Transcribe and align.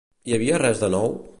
Hi 0.29 0.33
havia 0.37 0.61
res 0.63 0.81
de 0.85 0.91
nou? 0.95 1.13